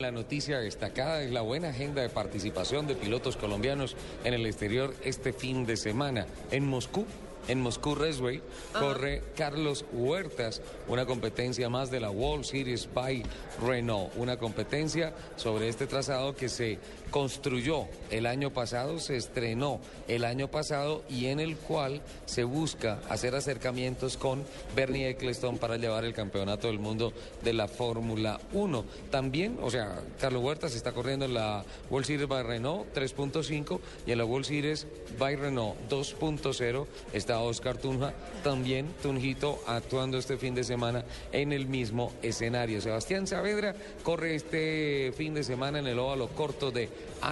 La 0.00 0.10
noticia 0.10 0.58
destacada 0.58 1.22
es 1.22 1.30
la 1.30 1.40
buena 1.40 1.68
agenda 1.68 2.02
de 2.02 2.08
participación 2.08 2.88
de 2.88 2.96
pilotos 2.96 3.36
colombianos 3.36 3.94
en 4.24 4.34
el 4.34 4.44
exterior 4.44 4.92
este 5.04 5.32
fin 5.32 5.66
de 5.66 5.76
semana. 5.76 6.26
En 6.50 6.66
Moscú, 6.66 7.06
en 7.48 7.60
Moscú 7.60 7.94
Raceway 7.94 8.40
corre 8.72 9.22
Carlos 9.36 9.84
Huertas, 9.92 10.60
una 10.88 11.06
competencia 11.06 11.68
más 11.68 11.90
de 11.90 12.00
la 12.00 12.10
World 12.10 12.44
Series 12.44 12.88
by 12.92 13.22
Renault, 13.64 14.12
una 14.16 14.36
competencia 14.36 15.12
sobre 15.36 15.68
este 15.68 15.86
trazado 15.86 16.34
que 16.34 16.48
se 16.48 16.78
construyó 17.10 17.86
el 18.10 18.26
año 18.26 18.50
pasado, 18.50 18.98
se 18.98 19.16
estrenó 19.16 19.80
el 20.08 20.24
año 20.24 20.48
pasado 20.48 21.02
y 21.08 21.26
en 21.26 21.40
el 21.40 21.56
cual 21.56 22.02
se 22.26 22.44
busca 22.44 23.00
hacer 23.08 23.34
acercamientos 23.34 24.16
con 24.16 24.44
Bernie 24.74 25.08
Eccleston 25.10 25.58
para 25.58 25.76
llevar 25.76 26.04
el 26.04 26.14
campeonato 26.14 26.66
del 26.66 26.78
mundo 26.78 27.12
de 27.42 27.52
la 27.52 27.68
Fórmula 27.68 28.40
1. 28.52 28.84
También, 29.10 29.58
o 29.62 29.70
sea, 29.70 30.00
Carlos 30.20 30.42
Huertas 30.42 30.74
está 30.74 30.92
corriendo 30.92 31.24
en 31.24 31.34
la 31.34 31.64
World 31.90 32.06
Series 32.06 32.28
by 32.28 32.42
Renault 32.42 32.92
3.5 32.94 33.80
y 34.06 34.12
en 34.12 34.18
la 34.18 34.24
World 34.24 34.46
Series 34.46 34.86
by 35.18 35.36
Renault 35.36 35.76
2.0 35.88 36.86
está 37.12 37.33
Oscar 37.40 37.76
Tunja, 37.76 38.12
también 38.42 38.86
Tunjito 39.02 39.62
actuando 39.66 40.18
este 40.18 40.36
fin 40.36 40.54
de 40.54 40.64
semana 40.64 41.04
en 41.32 41.52
el 41.52 41.66
mismo 41.66 42.12
escenario. 42.22 42.80
Sebastián 42.80 43.26
Saavedra 43.26 43.74
corre 44.02 44.34
este 44.34 45.12
fin 45.16 45.34
de 45.34 45.44
semana 45.44 45.78
en 45.78 45.86
el 45.86 45.98
óvalo 45.98 46.28
corto 46.28 46.70
de 46.70 46.88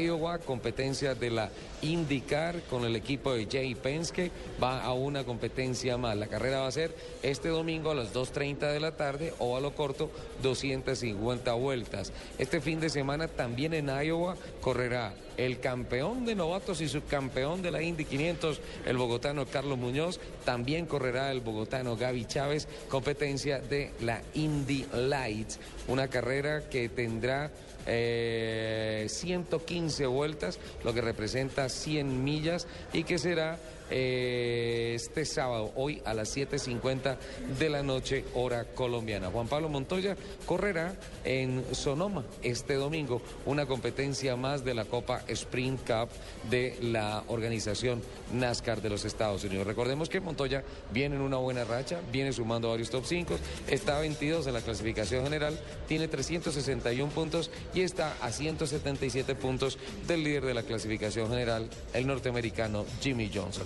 Iowa, 0.00 0.38
competencia 0.38 1.14
de 1.14 1.30
la 1.30 1.50
IndyCar 1.82 2.62
con 2.62 2.84
el 2.84 2.96
equipo 2.96 3.32
de 3.32 3.46
Jay 3.50 3.74
Penske, 3.74 4.30
va 4.62 4.82
a 4.82 4.92
una 4.92 5.24
competencia 5.24 5.96
más. 5.96 6.16
La 6.16 6.26
carrera 6.26 6.60
va 6.60 6.66
a 6.66 6.72
ser 6.72 6.94
este 7.22 7.48
domingo 7.48 7.90
a 7.90 7.94
las 7.94 8.12
2.30 8.12 8.72
de 8.72 8.80
la 8.80 8.96
tarde, 8.96 9.34
óvalo 9.38 9.74
corto, 9.74 10.10
250 10.42 11.52
vueltas. 11.54 12.12
Este 12.38 12.60
fin 12.60 12.80
de 12.80 12.90
semana 12.90 13.28
también 13.28 13.74
en 13.74 13.88
Iowa 13.88 14.36
correrá 14.60 15.14
el 15.36 15.60
campeón 15.60 16.24
de 16.24 16.34
novatos 16.34 16.80
y 16.80 16.88
subcampeón 16.88 17.62
de 17.62 17.70
la 17.70 17.82
Indy 17.82 18.04
500, 18.04 18.60
el 18.86 18.96
bogotano 18.96 19.46
Carlos 19.46 19.78
Muñoz. 19.78 20.20
También 20.44 20.86
correrá 20.86 21.30
el 21.30 21.40
bogotano 21.40 21.96
Gaby 21.96 22.24
Chávez, 22.26 22.68
competencia 22.88 23.58
de 23.58 23.92
la 24.00 24.22
Indy 24.34 24.86
Lights, 24.92 25.58
una 25.88 26.08
carrera 26.08 26.68
que 26.68 26.88
tendrá 26.88 27.50
eh, 27.86 29.06
115 29.08 30.06
vueltas, 30.06 30.58
lo 30.84 30.92
que 30.92 31.00
representa 31.00 31.68
100 31.68 32.24
millas 32.24 32.66
y 32.92 33.04
que 33.04 33.18
será 33.18 33.58
eh, 33.90 34.92
este 34.94 35.24
sábado, 35.24 35.72
hoy 35.76 36.02
a 36.04 36.14
las 36.14 36.36
7.50 36.36 37.16
de 37.58 37.70
la 37.70 37.82
noche, 37.82 38.24
hora 38.34 38.64
colombiana. 38.64 39.30
Juan 39.30 39.48
Pablo 39.48 39.68
Montoya 39.68 40.16
correrá 40.46 40.94
en 41.24 41.64
Sonoma 41.72 42.24
este 42.42 42.74
domingo, 42.74 43.22
una 43.44 43.66
competencia 43.66 44.36
más 44.36 44.64
de 44.64 44.74
la 44.74 44.84
Copa 44.84 45.22
Sprint 45.28 45.80
Cup 45.86 46.08
de 46.50 46.76
la 46.80 47.24
organización 47.28 48.02
NASCAR 48.32 48.82
de 48.82 48.90
los 48.90 49.04
Estados 49.04 49.44
Unidos. 49.44 49.66
Recordemos 49.66 50.08
que 50.08 50.20
Montoya 50.20 50.64
viene 50.92 51.16
en 51.16 51.22
una 51.22 51.36
buena 51.36 51.64
racha, 51.64 52.00
viene 52.12 52.32
sumando 52.32 52.70
varios 52.70 52.90
top 52.90 53.04
5, 53.04 53.36
está 53.68 53.98
22 53.98 54.46
en 54.46 54.54
la 54.54 54.60
clasificación 54.60 55.24
general, 55.24 55.58
tiene 55.86 56.08
361 56.08 57.12
puntos 57.12 57.50
y 57.74 57.82
está 57.82 58.16
a 58.20 58.30
177 58.30 59.34
puntos 59.34 59.78
del 60.06 60.24
líder 60.24 60.44
de 60.44 60.54
la 60.54 60.62
clasificación 60.62 61.28
general, 61.28 61.68
el 61.92 62.06
norteamericano 62.06 62.84
Jimmy 63.00 63.30
Johnson. 63.32 63.64